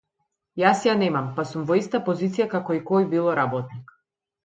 [0.61, 3.99] Јас ја немам, па сум во иста позиција како и кој било работник.